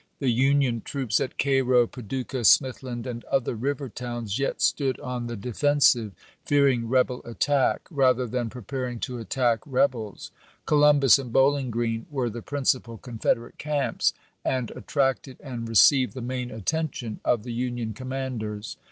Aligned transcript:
The 0.17 0.31
Union 0.31 0.81
troops 0.81 1.21
at 1.21 1.37
Cairo, 1.37 1.85
Paducah, 1.85 2.43
Smithland, 2.43 3.05
and 3.05 3.23
other 3.25 3.53
river 3.53 3.87
towns 3.87 4.39
yet 4.39 4.59
stood 4.59 4.99
on 4.99 5.27
the 5.27 5.35
defensive, 5.35 6.13
fearing 6.43 6.89
rebel 6.89 7.21
attack, 7.23 7.81
rather 7.91 8.25
than 8.25 8.49
preparing 8.49 8.97
to 9.01 9.19
attack 9.19 9.59
rebels. 9.63 10.31
Columbus 10.65 11.19
and 11.19 11.31
Bowling 11.31 11.69
Grreen 11.69 12.07
were 12.09 12.31
the 12.31 12.41
principal 12.41 12.97
Confederate 12.97 13.59
camps, 13.59 14.11
and 14.43 14.71
attracted 14.71 15.39
and 15.39 15.69
received 15.69 16.15
the 16.15 16.21
main 16.21 16.49
attention 16.49 17.19
of 17.23 17.43
the 17.43 17.53
Union 17.53 17.93
commanders. 17.93 18.77